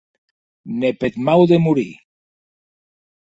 [0.79, 1.93] Ne peth mau de morir!